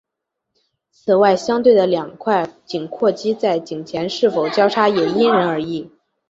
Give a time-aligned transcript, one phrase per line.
[0.89, 5.91] 此外相对的两块颈阔肌在颈前是否交叉也因人而异。